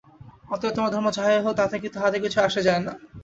[0.51, 2.93] অতএব তোমার ধর্ম যাহাই হউক, তাহাতে কিছু আসে যায় না।